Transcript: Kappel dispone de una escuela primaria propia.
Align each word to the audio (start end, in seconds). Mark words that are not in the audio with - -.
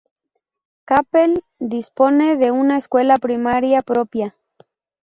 Kappel 0.85 1.43
dispone 1.59 2.35
de 2.35 2.49
una 2.49 2.77
escuela 2.77 3.17
primaria 3.19 3.83
propia. 3.83 4.35